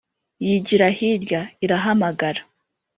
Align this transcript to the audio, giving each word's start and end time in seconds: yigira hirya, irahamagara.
yigira 0.45 0.87
hirya, 0.97 1.41
irahamagara. 1.65 2.41